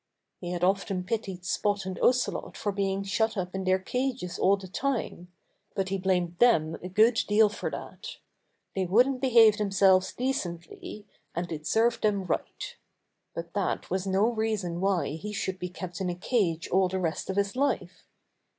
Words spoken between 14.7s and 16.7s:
why he should be kept in a cage